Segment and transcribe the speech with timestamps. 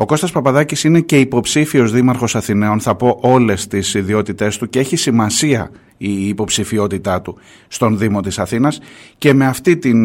[0.00, 4.78] Ο Κώστας Παπαδάκης είναι και υποψήφιος δήμαρχος Αθηναίων, θα πω όλες τις ιδιότητές του και
[4.78, 7.38] έχει σημασία η υποψηφιότητά του
[7.68, 8.80] στον Δήμο της Αθήνας
[9.18, 9.98] και με αυτή την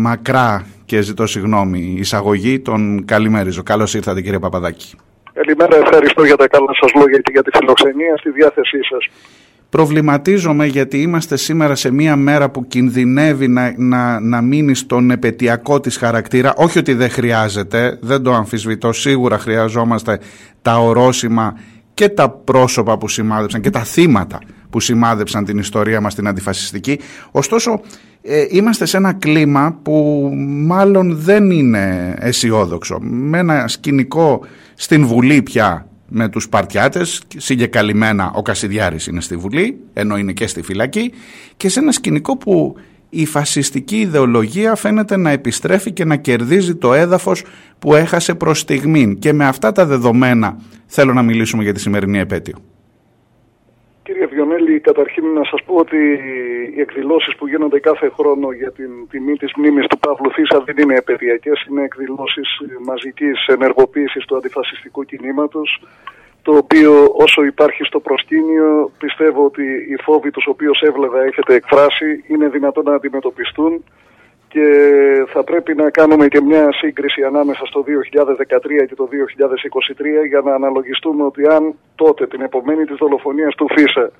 [0.00, 3.62] μακρά και ζητώ συγγνώμη εισαγωγή τον καλημέριζω.
[3.62, 4.96] Καλώς ήρθατε κύριε Παπαδάκη.
[5.32, 9.08] Καλημέρα, ευχαριστώ για τα καλά σας λόγια και για τη φιλοξενία στη διάθεσή σας.
[9.70, 15.80] Προβληματίζομαι γιατί είμαστε σήμερα σε μία μέρα που κινδυνεύει να, να, να μείνει στον επαιτειακό
[15.80, 16.52] της χαρακτήρα.
[16.56, 20.18] Όχι ότι δεν χρειάζεται, δεν το αμφισβητώ, σίγουρα χρειαζόμαστε
[20.62, 21.58] τα ορόσημα
[21.94, 24.38] και τα πρόσωπα που σημάδεψαν και τα θύματα
[24.70, 26.98] που σημάδεψαν την ιστορία μας την αντιφασιστική.
[27.30, 27.80] Ωστόσο
[28.22, 30.28] ε, είμαστε σε ένα κλίμα που
[30.66, 32.98] μάλλον δεν είναι αισιόδοξο.
[33.00, 34.40] Με ένα σκηνικό
[34.74, 40.46] στην Βουλή πια με τους Παρτιάτες, συγκεκαλυμμένα ο Κασιδιάρης είναι στη Βουλή, ενώ είναι και
[40.46, 41.12] στη φυλακή,
[41.56, 42.76] και σε ένα σκηνικό που
[43.10, 47.44] η φασιστική ιδεολογία φαίνεται να επιστρέφει και να κερδίζει το έδαφος
[47.78, 49.18] που έχασε προς στιγμήν.
[49.18, 52.56] Και με αυτά τα δεδομένα θέλω να μιλήσουμε για τη σημερινή επέτειο.
[54.08, 55.96] Κύριε Βιονέλη, καταρχήν να σας πω ότι
[56.74, 60.76] οι εκδηλώσεις που γίνονται κάθε χρόνο για την τιμή της μνήμης του Παύλου Φίσα δεν
[60.78, 62.48] είναι επαιτειακές, είναι εκδηλώσεις
[62.84, 65.82] μαζικής ενεργοποίησης του αντιφασιστικού κινήματος,
[66.42, 72.24] το οποίο όσο υπάρχει στο προσκήνιο πιστεύω ότι οι φόβοι τους οποίους έβλεπα έχετε εκφράσει
[72.26, 73.84] είναι δυνατόν να αντιμετωπιστούν
[74.48, 74.66] και
[75.32, 79.08] θα πρέπει να κάνουμε και μια σύγκριση ανάμεσα στο 2013 και το
[80.24, 84.10] 2023 για να αναλογιστούμε ότι αν τότε την επομένη της δολοφονίας του Φίσα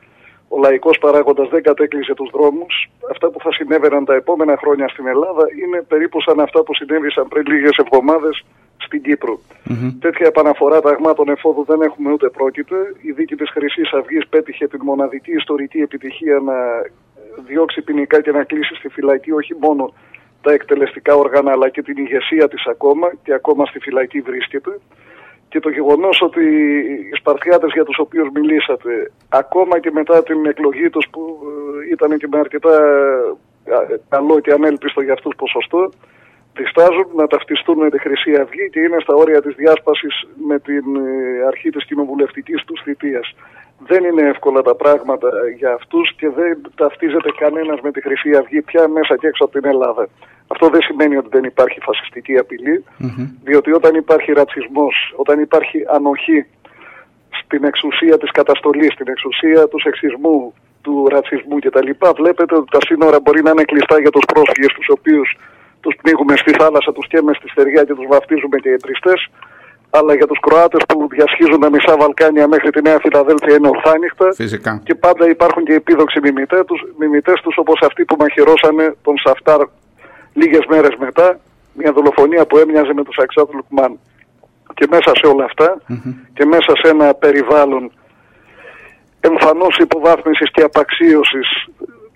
[0.48, 5.06] ο λαϊκός παράγοντας δεν κατέκλυσε τους δρόμους, αυτά που θα συνέβαιναν τα επόμενα χρόνια στην
[5.06, 8.44] Ελλάδα είναι περίπου σαν αυτά που συνέβησαν πριν λίγες εβδομάδες
[8.76, 9.40] στην κυπρο
[10.00, 12.76] Τέτοια επαναφορά ταγμάτων εφόδου δεν έχουμε ούτε πρόκειται.
[13.00, 16.54] Η δίκη της χρυσής Αυγής πέτυχε την μοναδική ιστορική επιτυχία να
[17.46, 19.92] διώξει ποινικά και να κλείσει στη φυλακή όχι μόνο
[20.42, 24.78] τα εκτελεστικά όργανα αλλά και την ηγεσία της ακόμα και ακόμα στη φυλακή βρίσκεται.
[25.48, 26.44] Και το γεγονός ότι
[27.10, 32.18] οι Σπαρτιάτες για τους οποίους μιλήσατε ακόμα και μετά την εκλογή τους που ε, ήταν
[32.18, 32.74] και με αρκετά
[33.64, 35.90] ε, καλό και ανέλπιστο για αυτούς ποσοστό
[36.58, 40.14] διστάζουν να ταυτιστούν με τη Χρυσή Αυγή και είναι στα όρια της διάσπασης
[40.48, 43.34] με την ε, αρχή της κοινοβουλευτικής τους θητείας
[43.86, 48.62] δεν είναι εύκολα τα πράγματα για αυτούς και δεν ταυτίζεται κανένας με τη Χρυσή Αυγή
[48.62, 50.08] πια μέσα και έξω από την Ελλάδα.
[50.46, 52.34] Αυτό δεν σημαίνει ότι δεν υπάρχει φασιστική
[53.44, 56.46] διότι όταν υπάρχει ρατσισμός, όταν υπάρχει ανοχή
[57.42, 61.90] στην εξουσία της καταστολής, στην εξουσία του σεξισμού, του ρατσισμού κτλ.
[62.16, 65.38] Βλέπετε ότι τα σύνορα μπορεί να είναι κλειστά για τους πρόσφυγες τους οποίους
[65.80, 68.76] τους πνίγουμε στη θάλασσα, τους καίμε στη στεριά και τους βαφτίζουμε και οι
[69.90, 74.32] αλλά για τους Κροάτες που διασχίζουν τα μισά Βαλκάνια μέχρι τη Νέα Φιλαδέλφια είναι ορθάνυχτα.
[74.32, 74.80] Φυσικά.
[74.84, 79.60] Και πάντα υπάρχουν και επίδοξοι μιμητές τους, μιμητές τους όπως αυτοί που μαχαιρώσανε τον Σαφτάρ
[80.32, 81.40] λίγες μέρες μετά,
[81.72, 83.98] μια δολοφονία που έμοιαζε με τον Σαξάτ Λουκμάν.
[84.74, 85.46] Και μέσα σε όλα
[86.34, 87.92] και μέσα σε ένα περιβάλλον
[89.20, 91.66] εμφανώς υποβάθμισης και απαξίωσης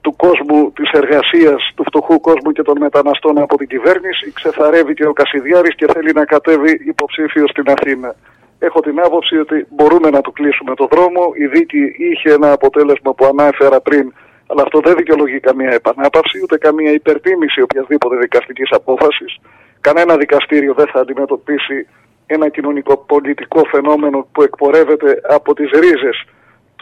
[0.03, 5.07] του κόσμου της εργασίας, του φτωχού κόσμου και των μεταναστών από την κυβέρνηση, ξεθαρεύει και
[5.07, 8.15] ο Κασιδιάρης και θέλει να κατέβει υποψήφιο στην Αθήνα.
[8.59, 11.23] Έχω την άποψη ότι μπορούμε να του κλείσουμε το δρόμο.
[11.35, 14.13] Η δίκη είχε ένα αποτέλεσμα που ανάφερα πριν,
[14.47, 19.37] αλλά αυτό δεν δικαιολογεί καμία επανάπαυση, ούτε καμία υπερτίμηση οποιασδήποτε δικαστικής απόφασης.
[19.81, 21.87] Κανένα δικαστήριο δεν θα αντιμετωπίσει
[22.27, 26.25] ένα κοινωνικό-πολιτικό φαινόμενο που εκπορεύεται από τις ρίζες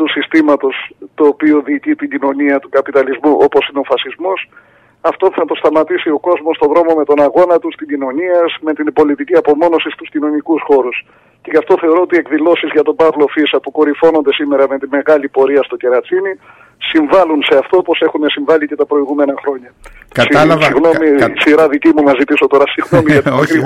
[0.00, 0.74] του συστήματος
[1.18, 4.38] το οποίο διοικεί την κοινωνία του καπιταλισμού όπως είναι ο φασισμός
[5.00, 8.72] αυτό θα το σταματήσει ο κόσμος στον δρόμο με τον αγώνα τους, στην κοινωνία, με
[8.78, 10.96] την πολιτική απομόνωση στους κοινωνικούς χώρους.
[11.42, 14.78] Και γι' αυτό θεωρώ ότι οι εκδηλώσεις για τον Παύλο Φίσα που κορυφώνονται σήμερα με
[14.78, 16.32] τη μεγάλη πορεία στο Κερατσίνι
[16.90, 19.70] συμβάλλουν σε αυτό όπως έχουν συμβάλει και τα προηγούμενα χρόνια.
[20.12, 20.62] Κατάλαβα.
[20.62, 21.32] Συγγνώμη, κα...
[21.44, 22.64] σειρά δική μου να ζητήσω τώρα.
[22.74, 23.58] Συγγνώμη για την όχι,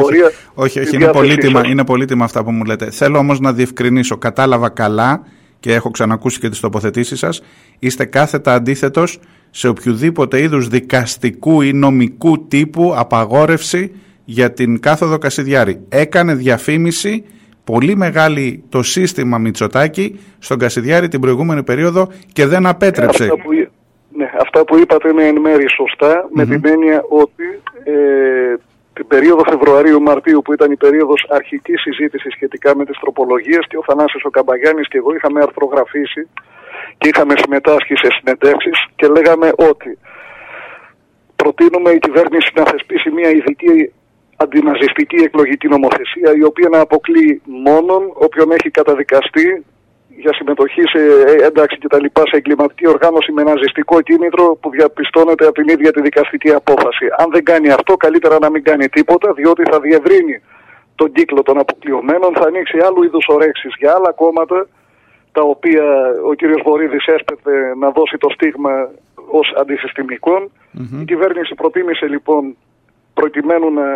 [0.54, 2.90] όχι, όχι, είναι, πολύτιμα, είναι πολύτιμα αυτά που μου λέτε.
[2.90, 4.16] Θέλω όμως να διευκρινίσω.
[4.16, 5.26] Κατάλαβα καλά
[5.64, 7.42] και έχω ξανακούσει και τις τοποθετήσεις σας,
[7.78, 9.20] είστε κάθετα αντίθετος
[9.50, 13.94] σε οποιοδήποτε είδους δικαστικού ή νομικού τύπου απαγόρευση
[14.24, 15.84] για την κάθοδο Κασιδιάρη.
[15.88, 17.24] Έκανε διαφήμιση
[17.64, 23.24] πολύ μεγάλη το σύστημα Μητσοτάκη στον Κασιδιάρη την προηγούμενη περίοδο και δεν απέτρεψε.
[23.24, 23.50] Αυτά που,
[24.16, 25.66] ναι, αυτά που είπατε είναι εν μέρη
[26.34, 27.44] με την έννοια ότι
[27.84, 27.92] ε,
[28.94, 33.82] την περίοδο Φεβρουαρίου-Μαρτίου που ήταν η περίοδος αρχικής συζήτησης σχετικά με τις τροπολογίες και ο
[33.86, 36.28] Θανάσης ο Καμπαγιάννης και εγώ είχαμε αρθρογραφήσει
[36.98, 39.98] και είχαμε συμμετάσχει σε συνεντεύξεις και λέγαμε ότι
[41.36, 43.92] προτείνουμε η κυβέρνηση να θεσπίσει μια ειδική
[44.36, 49.64] αντιναζιστική εκλογική νομοθεσία η οποία να αποκλεί μόνον όποιον έχει καταδικαστεί
[50.16, 51.00] για συμμετοχή σε
[51.44, 55.92] ένταξη και τα λοιπά σε εγκληματική οργάνωση με ναζιστικό κίνητρο που διαπιστώνεται από την ίδια
[55.92, 57.06] τη δικαστική απόφαση.
[57.18, 60.42] Αν δεν κάνει αυτό, καλύτερα να μην κάνει τίποτα, διότι θα διευρύνει
[60.94, 64.66] τον κύκλο των αποκλειωμένων, θα ανοίξει άλλου είδους ορέξεις για άλλα κόμματα,
[65.32, 65.84] τα οποία
[66.28, 68.90] ο κύριος Βορύδης έσπεται να δώσει το στίγμα
[69.30, 70.50] ως αντισυστημικων
[71.00, 72.56] Η κυβέρνηση προτίμησε λοιπόν
[73.14, 73.86] προκειμένου να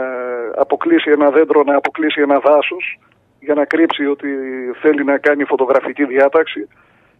[0.56, 2.99] αποκλείσει ένα δέντρο, να αποκλείσει ένα δάσος
[3.40, 4.29] για να κρύψει ότι
[4.81, 6.69] θέλει να κάνει φωτογραφική διάταξη.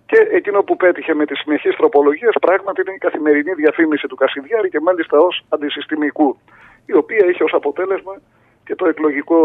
[0.06, 4.68] Και εκείνο που πέτυχε με τις συνεχείς τροπολογίες πράγματι είναι η καθημερινή διαφήμιση του Κασιδιάρη
[4.68, 6.38] και μάλιστα ως αντισυστημικού
[6.86, 8.20] η οποία είχε ως αποτέλεσμα
[8.64, 9.38] και το εκλογικό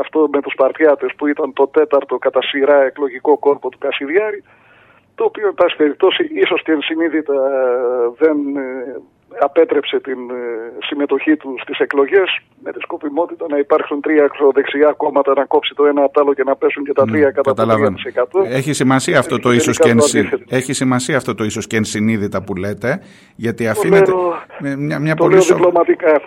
[0.00, 4.42] αυτό με τους Παρτιάτες που ήταν το τέταρτο κατά σειρά εκλογικό κόρπο του Κασιδιάρη
[5.18, 7.34] το οποίο, εν πάση περιπτώσει, ίσως και ενσυνείδητα
[8.18, 9.00] δεν ε,
[9.40, 10.34] απέτρεψε την ε,
[10.86, 15.86] συμμετοχή του στις εκλογές με τη σκοπιμότητα να υπάρξουν τρία ακροδεξιά κόμματα να κόψει το
[15.86, 17.62] ένα από το άλλο και να πέσουν και τα ναι, τρία κατά το
[18.42, 18.46] 3%.
[18.50, 19.94] Έχει σημασία αυτό το ίσως και,
[20.48, 23.02] Έχει σημασία αυτό το ίσως και ενσυνείδητα που λέτε
[23.36, 24.12] γιατί αφήνεται
[24.78, 25.34] μια, μια το πολύ...
[25.34, 26.20] Λέω διπλωματικά.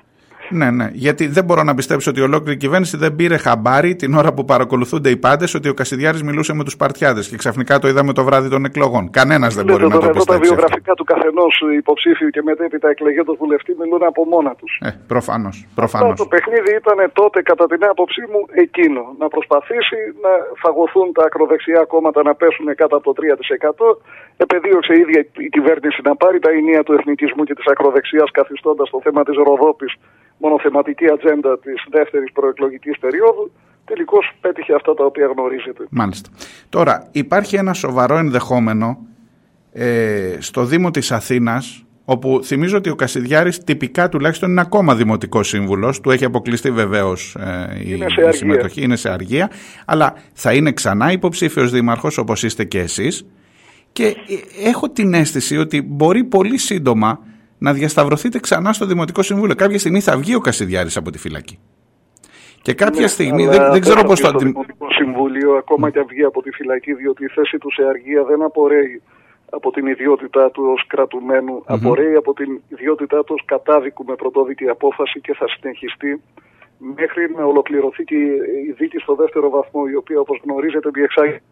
[0.52, 0.90] Ναι, ναι.
[0.94, 5.10] Γιατί δεν μπορώ να πιστέψω ότι ολόκληρη κυβέρνηση δεν πήρε χαμπάρι την ώρα που παρακολουθούνται
[5.10, 8.50] οι πάντες ότι ο Κασιδιάρης μιλούσε με τους Παρτιάδες και ξαφνικά το είδαμε το βράδυ
[8.50, 9.10] των εκλογών.
[9.10, 10.26] Κανένας δεν μπορεί να το πιστέψει.
[10.26, 14.80] τα βιογραφικά του καθενός υποψήφιου και μετέπειτα εκλεγέντος βουλευτή μιλούν από μόνα τους.
[14.82, 15.66] Ε, προφανώς.
[15.76, 16.18] Προφανώς.
[16.18, 19.02] Το παιχνίδι ήταν τότε, κατά την άποψή μου, εκείνο.
[19.22, 20.32] Να προσπαθήσει να
[20.64, 23.98] φαγωθούν τα ακροδεξιά κόμματα να πέσουν κάτω από το 3%.
[24.46, 28.90] Επεδίωξε η ίδια η κυβέρνηση να πάρει τα ενία του εθνικισμού και της ακροδεξιάς καθιστώντας
[28.90, 29.94] το θέμα της Ροδόπης
[30.38, 33.52] μονοθεματική ατζέντα της δεύτερης προεκλογικής περίοδου,
[33.86, 35.84] τελικώς πέτυχε αυτά τα οποία γνωρίζετε.
[35.90, 36.30] Μάλιστα.
[36.70, 38.98] Τώρα, υπάρχει ένα σοβαρό ενδεχόμενο
[39.74, 45.48] ε, στο Δήμο της Αθήνας όπου θυμίζω ότι ο Κασιδιάρης τυπικά τουλάχιστον είναι ακόμα δημοτικός
[45.48, 49.52] σύμβουλος, του έχει αποκλειστεί βεβαίως ε, η, η συμμετοχή, είναι σε αργία,
[49.86, 53.26] αλλά θα είναι ξανά υποψήφιος δήμαρχος όπως είστε και εσείς
[53.92, 57.20] και ε, έχω την αίσθηση ότι μπορεί πολύ σύντομα
[57.58, 59.56] να διασταυρωθείτε ξανά στο Δημοτικό Συμβούλιο.
[59.56, 61.60] Κάποια στιγμή θα βγει ο Κασιδιάρης από τη φυλακή.
[62.62, 64.32] Και κάποια ναι, στιγμή, δεν, δεν ξέρω πώς το...
[64.32, 68.24] Το Δημοτικό Συμβούλιο ακόμα και βγει από τη φυλακή, διότι η θέση του σε αργία
[68.24, 69.02] δεν απορρέει
[69.50, 74.68] από την ιδιότητά του ως κρατουμένου, απορρέει από την ιδιότητά του ως κατάδικου με πρωτόδικη
[74.68, 76.22] απόφαση και θα συνεχιστεί
[76.78, 78.16] μέχρι να ολοκληρωθεί και
[78.70, 81.44] η δίκη στο δεύτερο βαθμό, η οποία όπως γνωρίζετε διεξάγεται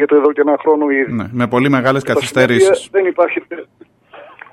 [0.00, 1.12] εδώ και ένα χρόνο ήδη.
[1.12, 2.88] Ναι, με πολύ μεγάλες καθυστερήσεις.
[2.90, 3.42] Δεν υπάρχει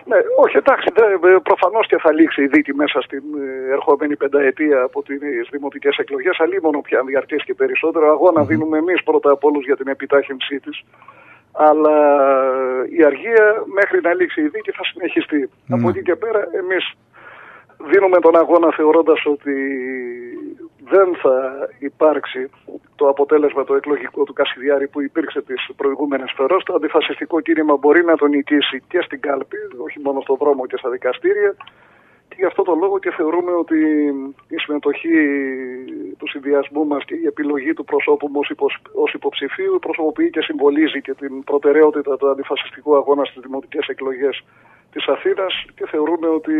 [0.05, 4.81] ναι, όχι, εντάξει, ε, προφανώς και θα λήξει η δίκη μέσα στην ε, ερχόμενη πενταετία
[4.81, 6.39] από τις δημοτικές εκλογές.
[6.39, 8.11] Αλλήμον πια αν διαρκέσει και περισσότερο.
[8.11, 10.83] Αγώνα δίνουμε εμείς πρώτα απ' όλους για την επιτάχυνσή της.
[11.51, 11.97] Αλλά
[12.97, 15.49] η αργία μέχρι να λήξει η δίκη θα συνεχιστεί.
[15.69, 16.93] Από εκεί και πέρα εμείς
[17.91, 19.55] δίνουμε τον αγώνα θεωρώντας ότι
[20.89, 22.49] δεν θα υπάρξει
[23.01, 26.63] το αποτέλεσμα το εκλογικό του Κασιδιάρη που υπήρξε τις προηγούμενες φορές.
[26.63, 30.77] Το αντιφασιστικό κίνημα μπορεί να τον νικήσει και στην κάλπη, όχι μόνο στον δρόμο και
[30.77, 31.51] στα δικαστήρια.
[32.29, 33.77] Και γι' αυτό το λόγο και θεωρούμε ότι
[34.55, 35.17] η συμμετοχή
[36.17, 38.47] του συνδυασμού μας και η επιλογή του προσώπου μας
[39.03, 44.43] ως υποψηφίου προσωποποιεί και συμβολίζει και την προτεραιότητα του αντιφασιστικού αγώνα στις δημοτικές εκλογές
[44.91, 46.53] της Αθήνας και θεωρούμε ότι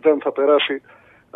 [0.00, 0.82] δεν θα περάσει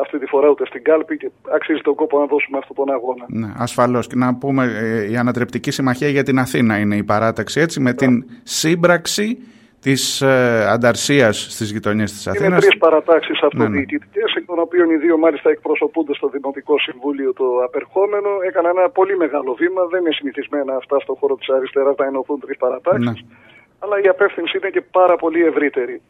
[0.00, 3.24] αυτή τη φορά ούτε στην κάλπη και αξίζει τον κόπο να δώσουμε αυτόν τον αγώνα.
[3.28, 4.06] Ναι, ασφαλώς.
[4.06, 7.92] Και να πούμε ε, η Ανατρεπτική Συμμαχία για την Αθήνα είναι η παράταξη έτσι με
[7.92, 9.38] την σύμπραξη
[9.80, 12.48] της ε, ανταρσίας στις γειτονιές της Αθήνας.
[12.48, 14.38] Είναι τρεις παρατάξεις αυτοδιοικητικέ, ναι, ναι.
[14.40, 18.30] εκ των οποίων οι δύο μάλιστα εκπροσωπούνται στο Δημοτικό Συμβούλιο το απερχόμενο.
[18.48, 19.86] Έκανα ένα πολύ μεγάλο βήμα.
[19.92, 23.04] Δεν είναι συνηθισμένα αυτά στον χώρο της αριστεράς να ενωθούν τρεις παρατάξεις.
[23.04, 23.36] Ναι.
[23.78, 26.00] Αλλά η απεύθυνση είναι και πάρα πολύ ευρύτερη.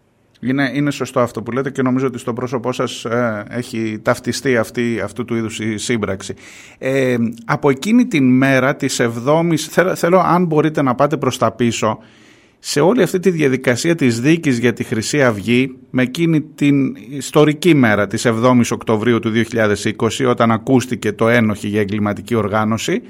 [0.40, 4.56] Είναι, είναι σωστό αυτό που λέτε και νομίζω ότι στο πρόσωπό σας ε, έχει ταυτιστεί
[4.56, 6.34] αυτή, αυτού του είδους η σύμπραξη.
[6.78, 11.52] Ε, από εκείνη την μέρα της 7ης, θέλω, θέλω αν μπορείτε να πάτε προς τα
[11.52, 11.98] πίσω,
[12.58, 17.74] σε όλη αυτή τη διαδικασία της δίκης για τη Χρυσή Αυγή με εκείνη την ιστορική
[17.74, 23.02] μέρα της 7ης Οκτωβρίου του 2020 όταν ακούστηκε το ένοχη για εγκληματική οργάνωση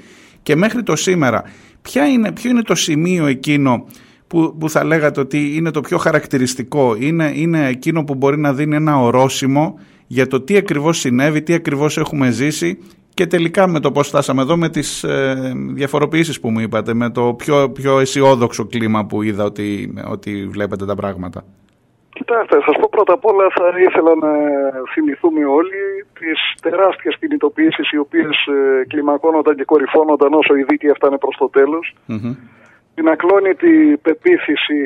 [0.43, 1.43] και μέχρι το σήμερα
[1.81, 3.85] ποια είναι, ποιο είναι το σημείο εκείνο
[4.27, 8.53] που, που θα λέγατε ότι είναι το πιο χαρακτηριστικό, είναι, είναι εκείνο που μπορεί να
[8.53, 12.79] δίνει ένα ορόσημο για το τι ακριβώς συνέβη, τι ακριβώς έχουμε ζήσει
[13.13, 17.09] και τελικά με το πώς φτάσαμε εδώ με τις ε, διαφοροποιήσεις που μου είπατε, με
[17.09, 21.43] το πιο, πιο αισιόδοξο κλίμα που είδα ότι, ότι βλέπετε τα πράγματα.
[22.09, 24.31] Κοιτάξτε, σας πω πρώτα απ' όλα θα ήθελα να
[24.93, 31.17] θυμηθούμε όλοι τις τεράστιες κινητοποιήσεις οι οποίες ε, κλιμακώνονταν και κορυφώνονταν όσο η δίκη έφτανε
[31.17, 31.95] προς το τελος
[32.97, 34.83] την ακλόνητη πεποίθηση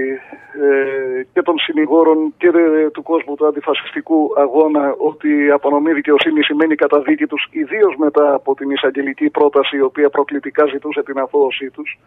[0.65, 2.49] ε, και των συνηγόρων και
[2.93, 8.55] του κόσμου του αντιφασιστικού αγώνα ότι η απονομή δικαιοσύνης σημαίνει καταδίκη τους ιδίως μετά από
[8.55, 11.99] την εισαγγελική πρόταση η οποία προκλητικά ζητούσε την αθώωσή τους.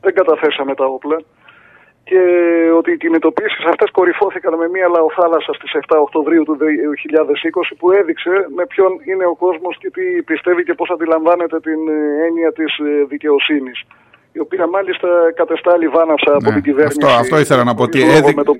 [0.00, 1.18] Δεν καταθέσαμε τα όπλα.
[2.04, 2.22] Και
[2.78, 8.30] ότι οι κινητοποιήσεις αυτές κορυφώθηκαν με μια λαοθάλασσα στις 7 Οκτωβρίου του 2020 που έδειξε
[8.56, 12.78] με ποιον είναι ο κόσμος και τι πιστεύει και πώς αντιλαμβάνεται την ε, έννοια της
[12.78, 13.84] ε, δικαιοσύνης
[14.38, 15.08] η οποία μάλιστα
[15.40, 16.98] κατεστάλλει βάναυσα από ναι, την κυβέρνηση.
[17.02, 17.82] Αυτό, αυτό ήθελα να πω.
[17.82, 18.32] Ότι έδει...
[18.34, 18.54] με το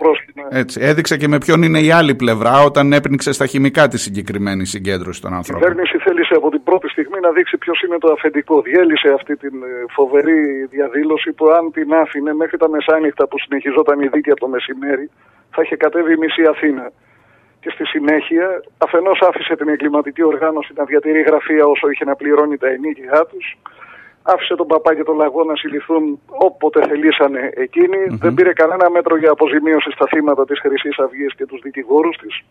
[0.51, 4.65] έτσι, έδειξε και με ποιον είναι η άλλη πλευρά όταν έπνιξε στα χημικά τη συγκεκριμένη
[4.67, 5.63] συγκέντρωση των ανθρώπων.
[5.63, 8.61] Η κυβέρνηση θέλησε από την πρώτη στιγμή να δείξει ποιος είναι το αφεντικό.
[8.63, 14.01] Διέλυσε αυτή την ε, φοβερή διαδήλωση που αν την άφηνε μέχρι τα μεσάνυχτα που συνεχιζόταν
[14.01, 15.11] η δίκη από το μεσημέρι
[15.51, 16.93] θα είχε κατέβει η μισή Αθήνα.
[17.61, 18.47] Και στη συνέχεια
[18.79, 23.47] αφενός άφησε την εγκληματική οργάνωση να διατηρεί γραφεία όσο είχε να πληρώνει τα ενίκια τους
[24.33, 27.53] άφησε τον παπά και τον λαγό να συλληφθούν όποτε θελήσανε
[28.21, 32.45] Δεν πήρε κανένα μέτρο για αποζημίωση στα θύματα της χρυσής αυγής και τους δικηγόρους της.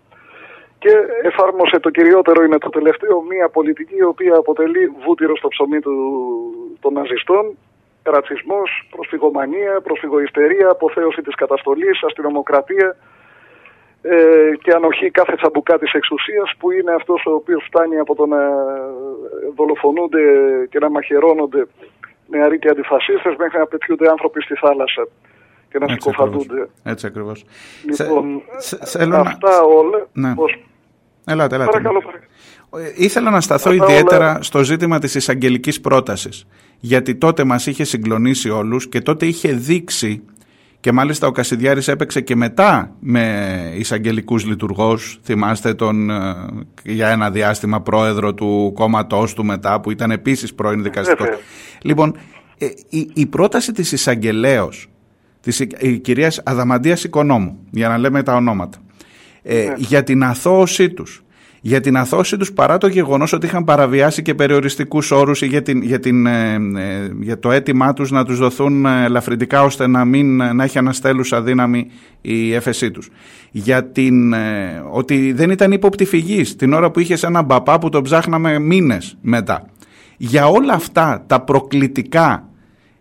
[0.80, 0.94] Και
[1.24, 5.96] εφάρμοσε το κυριότερο είναι το τελευταίο μια πολιτική η οποία αποτελεί βούτυρο στο ψωμί του,
[6.80, 7.58] των ναζιστών.
[8.04, 12.96] Ρατσισμός, προσφυγομανία, προσφυγοϊστερία, αποθέωση της καταστολής, αστυνομοκρατία, ε,
[14.62, 18.38] και ανοχή κάθε τσαμπουκά της εξουσίας που είναι αυτός ο οποίος φτάνει από το να
[19.56, 20.22] δολοφονούνται
[20.70, 21.68] και να μαχαιρώνονται
[22.28, 25.08] νεαροί και αντιφασίστες μέχρι να πετιούνται άνθρωποι στη θάλασσα
[25.70, 26.70] και να συκοφαντούνται.
[26.84, 27.46] Έτσι ακριβώς.
[28.00, 30.08] Λοιπόν, σε, αυτά όλα...
[30.14, 30.34] Ναι.
[30.36, 30.60] Πώς...
[31.26, 31.72] Ελάτε, ελάτε.
[31.72, 32.26] Παρακαλώ, παρακαλώ.
[32.76, 36.48] Ε, ήθελα να σταθώ ιδιαίτερα στο ζήτημα της εισαγγελικής πρότασης.
[36.80, 40.24] Γιατί τότε μας είχε συγκλονίσει όλους και τότε είχε δείξει
[40.88, 45.20] και μάλιστα ο Κασιδιάρης έπαιξε και μετά με εισαγγελικούς λειτουργός.
[45.24, 46.36] Θυμάστε τον ε,
[46.84, 51.28] για ένα διάστημα πρόεδρο του κόμματός του μετά που ήταν επίσης πρώην δικαστικός.
[51.82, 52.18] Λοιπόν,
[52.58, 54.90] ε, η, η πρόταση της εισαγγελέως
[55.42, 58.78] της η κυρίας Αδαμαντίας Οικονόμου, για να λέμε τα ονόματα,
[59.44, 59.74] ε, ναι.
[59.78, 61.24] για την αθώωσή τους
[61.68, 65.82] για την αθώση τους παρά το γεγονός ότι είχαν παραβιάσει και περιοριστικούς όρους για, την,
[65.82, 70.06] για, την, ε, ε, για το αίτημά τους να τους δοθούν ε, ελαφρυντικά ώστε να,
[70.06, 71.88] μην, να έχει αναστέλουσα δύναμη
[72.22, 73.10] η έφεσή τους.
[73.52, 74.34] Για την,
[74.92, 79.18] ότι δεν ήταν ύποπτη φυγής την ώρα που είχε έναν μπαπά που τον ψάχναμε μήνες
[79.22, 79.66] μετά.
[80.18, 82.50] Για όλα αυτά τα προκλητικά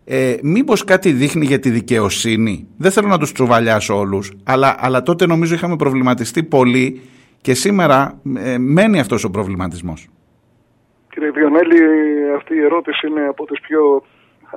[0.04, 5.02] ε, μήπως κάτι δείχνει για τη δικαιοσύνη; Δεν θέλω να τους τσουβαλιάσω όλους, αλλά, αλλά
[5.02, 7.00] τότε νομίζω είχαμε προβληματιστεί πολύ
[7.46, 7.98] και σήμερα
[8.36, 10.00] ε, μένει αυτός ο προβληματισμός.
[11.12, 11.80] Κύριε Βιονέλη,
[12.38, 14.02] αυτή η ερώτηση είναι από τις πιο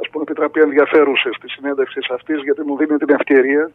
[0.01, 3.71] ας πούμε επιτραπεί ενδιαφέρουσες της συνέντευξης αυτής γιατί μου δίνει την ευκαιρία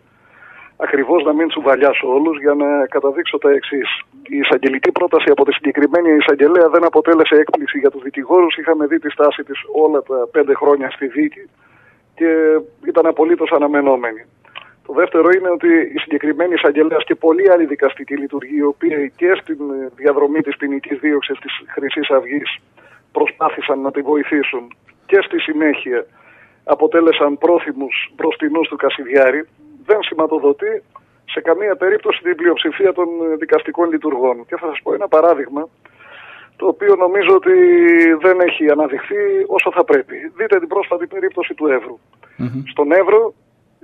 [0.76, 3.88] ακριβώς να μην τσουβαλιάσω όλους για να καταδείξω τα εξής.
[4.34, 8.56] Η εισαγγελική πρόταση από τη συγκεκριμένη εισαγγελέα δεν αποτέλεσε έκπληξη για τους δικηγόρους.
[8.56, 11.44] Είχαμε δει τη στάση της όλα τα πέντε χρόνια στη δίκη
[12.14, 12.30] και
[12.90, 14.24] ήταν απολύτως αναμενόμενη.
[14.86, 19.38] Το δεύτερο είναι ότι η συγκεκριμένη εισαγγελέα και πολλοί άλλοι δικαστικοί λειτουργοί, οι οποίοι και
[19.42, 19.58] στην
[19.94, 22.58] διαδρομή της ποινικής δίωξης της Χρυσής Αυγής
[23.12, 24.74] προσπάθησαν να τη βοηθήσουν
[25.06, 26.06] και στη συνέχεια
[26.64, 29.48] αποτέλεσαν πρόθυμους μπροστινούς του Κασιδιάρη,
[29.84, 30.82] δεν σηματοδοτεί
[31.24, 34.46] σε καμία περίπτωση την πλειοψηφία των δικαστικών λειτουργών.
[34.46, 35.68] Και θα σας πω ένα παράδειγμα,
[36.56, 37.52] το οποίο νομίζω ότι
[38.20, 40.16] δεν έχει αναδειχθεί όσο θα πρέπει.
[40.36, 41.98] Δείτε την πρόσφατη περίπτωση του ευρου
[42.72, 43.34] Στον Εύρο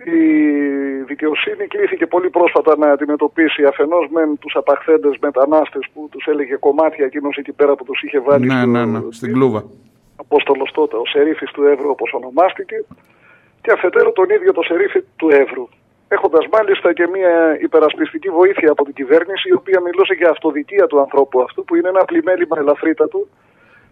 [0.05, 6.55] η δικαιοσύνη κλήθηκε πολύ πρόσφατα να αντιμετωπίσει αφενός με τους απαχθέντες μετανάστες που τους έλεγε
[6.55, 9.65] κομμάτια εκείνος εκεί πέρα που τους είχε βάλει ναι, ναι, ναι, στην κλούβα.
[10.17, 12.85] Απόστολος τότε, ο Σερίφης του Εύρου όπως ονομάστηκε
[13.61, 15.69] και αφετέρου τον ίδιο το Σερίφη του Εύρου.
[16.09, 21.01] Έχοντας μάλιστα και μια υπερασπιστική βοήθεια από την κυβέρνηση η οποία μιλούσε για αυτοδικία του
[21.01, 23.27] ανθρώπου αυτού που είναι ένα πλημέλημα ελαφρύτατο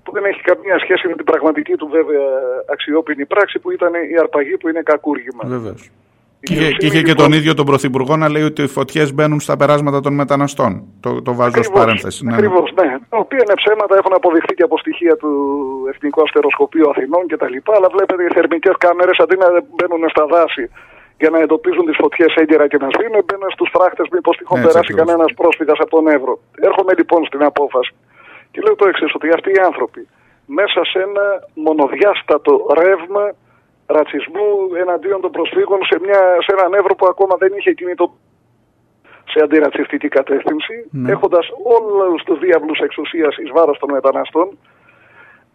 [0.08, 2.26] που δεν έχει καμία σχέση με την πραγματική του βέβαια
[2.74, 5.42] αξιόπινη πράξη που ήταν η αρπαγή που είναι κακούργημα.
[5.56, 5.82] Βεβαίως.
[6.40, 9.56] Και, και είχε και τον ίδιο τον Πρωθυπουργό να λέει ότι οι φωτιές μπαίνουν στα
[9.60, 10.70] περάσματα των μεταναστών.
[11.04, 12.20] Το, το βάζω ως παρένθεση.
[12.32, 12.86] Ακριβώ, ναι.
[12.88, 12.96] ναι.
[13.12, 15.30] Τα οποία είναι ψέματα, έχουν αποδειχθεί και από στοιχεία του
[15.92, 17.56] Εθνικού Αστεροσκοπείου Αθηνών κτλ.
[17.76, 20.64] Αλλά βλέπετε οι θερμικές κάμερες αντί να μπαίνουν στα δάση
[21.20, 24.92] για να εντοπίζουν τις φωτιές έγκαιρα και να σβήνουν, μπαίνουν στους φράχτες μήπως τυχόν περάσει
[25.00, 26.34] κανένας πρόσφυγας από τον Εύρο.
[26.68, 27.92] Έρχομαι λοιπόν στην απόφαση
[28.58, 30.08] και λέω το εξής, ότι αυτοί οι άνθρωποι
[30.46, 33.24] μέσα σε ένα μονοδιάστατο ρεύμα
[33.86, 34.48] ρατσισμού
[34.82, 38.06] εναντίον των προσφύγων σε, μια, σε έναν Εύρο που ακόμα δεν είχε κινητό
[39.32, 41.10] σε αντιρατσιστική κατεύθυνση, ναι.
[41.12, 41.46] έχοντας
[41.78, 44.58] όλους τους διάβλους εξουσίας εις βάρος των μεταναστών,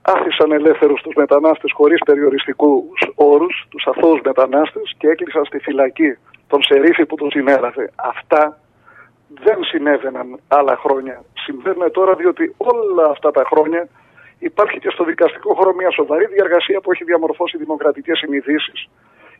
[0.01, 6.17] άφησαν ελεύθερους τους μετανάστες χωρίς περιοριστικούς όρους, τους αθώους μετανάστες και έκλεισαν στη φυλακή
[6.47, 7.91] τον Σερίφη που τον συνέλαβε.
[7.95, 8.59] Αυτά
[9.45, 11.23] δεν συνέβαιναν άλλα χρόνια.
[11.33, 13.87] Συμβαίνουν τώρα διότι όλα αυτά τα χρόνια
[14.39, 18.89] υπάρχει και στο δικαστικό χώρο μια σοβαρή διαργασία που έχει διαμορφώσει δημοκρατικές συνειδήσεις,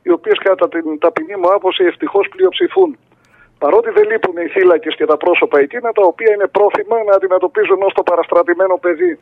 [0.04, 2.98] οι οποίες κατά την ταπεινή μου άποψη ευτυχώς πλειοψηφούν.
[3.58, 7.82] Παρότι δεν λείπουν οι θύλακες και τα πρόσωπα εκείνα τα οποία είναι πρόθυμα να αντιμετωπίζουν
[7.82, 9.20] ως το παραστρατημένο παιδί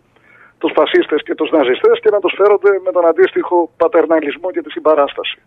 [0.58, 4.72] τους φασίστες και τους ναζιστές και να τους φέρονται με τον αντίστοιχο πατερναλισμό και τη
[4.72, 5.38] συμπαράσταση.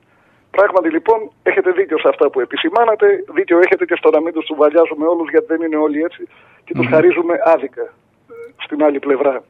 [0.57, 4.45] Πράγματι λοιπόν έχετε δίκιο σε αυτά που επισημάνατε, δίκιο έχετε και στο να μην τους
[4.45, 6.29] τσουβαλιάζουμε όλους γιατί δεν είναι όλοι έτσι
[6.65, 8.35] και τους χαρίζουμε άδικα ε,
[8.65, 9.45] στην άλλη πλευρά.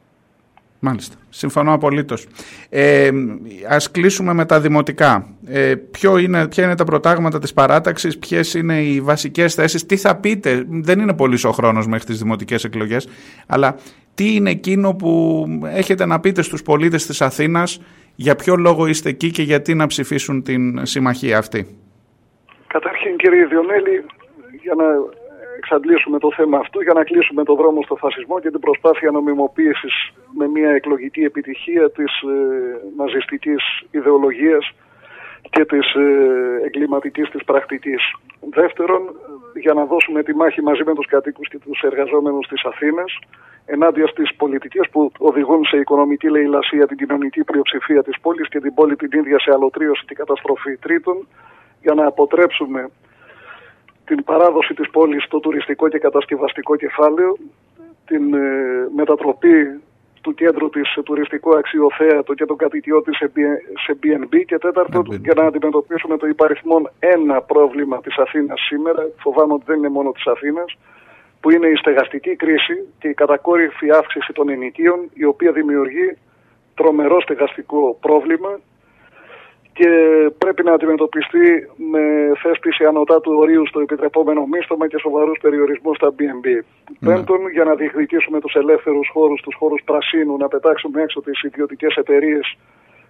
[0.79, 1.15] Μάλιστα.
[1.29, 2.27] Συμφωνώ απολύτως.
[2.69, 3.09] Ε,
[3.69, 5.27] ας κλείσουμε με τα δημοτικά.
[5.47, 9.97] Ε, ποιο είναι, ποια είναι τα προτάγματα της παράταξης, ποιες είναι οι βασικές θέσεις, τι
[9.97, 13.07] θα πείτε, δεν είναι πολύ ο χρόνος μέχρι τις δημοτικές εκλογές,
[13.47, 13.75] αλλά
[14.13, 17.79] τι είναι εκείνο που έχετε να πείτε στους πολίτες της Αθήνας,
[18.15, 21.67] για ποιο λόγο είστε εκεί και γιατί να ψηφίσουν την συμμαχία αυτή;
[22.67, 24.05] Καταρχήν κύριε Διονέλη,
[24.61, 24.85] για να
[25.57, 29.95] εξαντλήσουμε το θέμα αυτό για να κλείσουμε το δρόμο στο φασισμό και την προσπάθεια νομιμοποίησης
[30.37, 32.35] με μια εκλογική επιτυχία της ε,
[32.97, 34.71] ναζιστικής ιδεολογίας
[35.49, 36.07] και της ε,
[36.65, 38.01] εγκληματικής της πρακτικής.
[38.49, 39.01] Δεύτερον,
[39.55, 43.19] για να δώσουμε τη μάχη μαζί με τους κατοίκους και τους εργαζόμενους της Αθήνας
[43.65, 48.73] ενάντια στις πολιτικές που οδηγούν σε οικονομική λαιλασία την κοινωνική πλειοψηφία της πόλης και την
[48.73, 50.77] πόλη την ίδια σε αλωτρίωση και καταστροφή.
[50.77, 51.27] Τρίτον,
[51.81, 52.89] για να αποτρέψουμε
[54.05, 57.37] την παράδοση της πόλης στο τουριστικό και κατασκευαστικό κεφάλαιο,
[58.05, 58.39] την ε,
[58.95, 59.81] μετατροπή
[60.25, 63.17] του κέντρου της σε τουριστικό αξιοθέατο και τον κατοικιό της
[63.85, 69.53] σε BNB και τέταρτον για να αντιμετωπίσουμε το υπαριθμόν ένα πρόβλημα της Αθήνας σήμερα, φοβάμαι
[69.53, 70.77] ότι δεν είναι μόνο της Αθήνας,
[71.41, 76.17] που είναι η στεγαστική κρίση και η κατακόρυφη αύξηση των ενοικίων, η οποία δημιουργεί
[76.75, 78.59] τρομερό στεγαστικό πρόβλημα
[79.79, 79.89] και
[80.37, 81.47] πρέπει να αντιμετωπιστεί
[81.91, 82.03] με
[82.41, 86.47] θέσπιση ανωτά του ορίου στο επιτρεπόμενο μίσθωμα και σοβαρούς περιορισμούς στα BNB.
[86.99, 87.13] Ναι.
[87.13, 91.95] Πέμπτον, για να διεκδικήσουμε τους ελεύθερους χώρους, τους χώρους πρασίνου, να πετάξουμε έξω τις ιδιωτικές
[91.95, 92.57] εταιρείες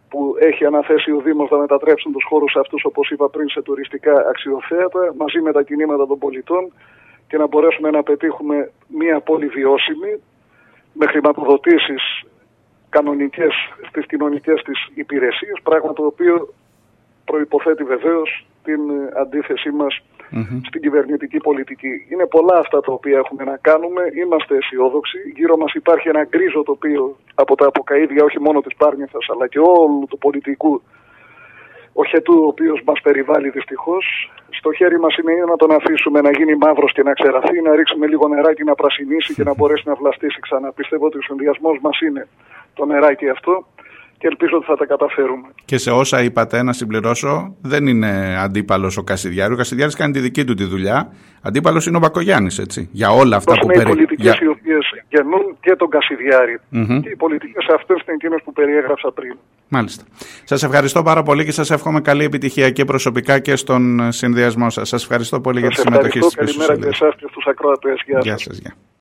[0.10, 4.26] που έχει αναθέσει ο Δήμος να μετατρέψουν τους χώρους αυτούς, όπως είπα πριν, σε τουριστικά
[4.30, 6.74] αξιοθέατα, μαζί με τα κινήματα των πολιτών
[7.28, 10.22] και να μπορέσουμε να πετύχουμε μια πόλη βιώσιμη,
[10.94, 12.24] με χρηματοδοτήσεις
[12.96, 13.54] κανονικές
[13.90, 16.54] στις κοινωνικές της υπηρεσίες, πράγμα το οποίο
[17.26, 18.82] προϋποθέτει βεβαίως την
[19.22, 19.94] αντίθεσή μας
[20.68, 21.94] στην κυβερνητική πολιτική.
[22.12, 26.64] Είναι πολλά αυτά τα οποία έχουμε να κάνουμε, είμαστε αισιόδοξοι, γύρω μας υπάρχει ένα γκρίζο
[26.64, 30.82] τοπίο από τα αποκαίδια όχι μόνο της Πάρνηθας αλλά και όλου του πολιτικού
[32.02, 34.32] οχετού ο οποίος μας περιβάλλει δυστυχώς.
[34.50, 38.08] Στο χέρι μας είναι να τον αφήσουμε να γίνει μαύρος και να ξεραθεί, να ρίξουμε
[38.08, 40.72] λίγο νεράκι να πρασινίσει και να μπορέσει να βλαστήσει ξανά.
[40.72, 42.28] Πιστεύω ότι ο συνδυασμός μας είναι
[42.74, 43.66] το νεράκι αυτό
[44.18, 45.48] και ελπίζω ότι θα τα καταφέρουμε.
[45.66, 49.54] Και σε όσα είπατε, να συμπληρώσω, δεν είναι αντίπαλος ο Κασιδιάρη.
[49.54, 51.14] Ο Κασιδιάρης κάνει τη δική του τη δουλειά.
[51.42, 52.90] Αντίπαλος είναι ο Μπακογιάννης, έτσι.
[52.92, 53.92] Για όλα αυτά που περιέχουν.
[53.92, 54.46] Είναι οι πολιτικές για...
[54.46, 56.60] οι οποίες γεννούν και τον Κασιδιάρη.
[56.60, 57.00] Mm-hmm.
[57.02, 59.38] Και οι πολιτικές αυτές είναι εκείνες που περιέγραψα πριν.
[59.68, 60.04] Μάλιστα.
[60.44, 64.88] Σας ευχαριστώ πάρα πολύ και σας εύχομαι καλή επιτυχία και προσωπικά και στον συνδυασμό σας.
[64.88, 66.46] Σας ευχαριστώ πολύ σας για τη συμμετοχή σα.
[66.46, 68.02] Καλημέρα και εσάς και στους ακροατές.
[68.06, 68.62] Γεια, Γεια σας.